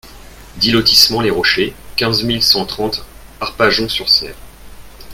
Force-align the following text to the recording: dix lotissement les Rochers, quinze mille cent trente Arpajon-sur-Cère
dix 0.57 0.71
lotissement 0.71 1.21
les 1.21 1.29
Rochers, 1.29 1.75
quinze 1.95 2.23
mille 2.23 2.41
cent 2.41 2.65
trente 2.65 3.05
Arpajon-sur-Cère 3.39 4.33